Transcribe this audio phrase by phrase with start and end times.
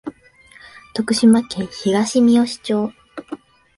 [0.95, 2.91] 徳島県東みよし町